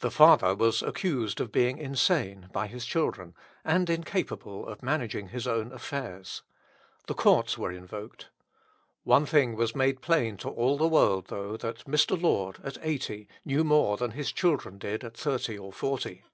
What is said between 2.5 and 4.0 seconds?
by his children, and